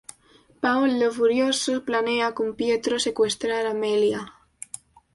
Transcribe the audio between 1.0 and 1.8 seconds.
furioso,